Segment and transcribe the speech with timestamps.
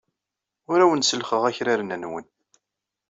[0.71, 2.25] Ur awen-sellxeɣ akraren-nwen.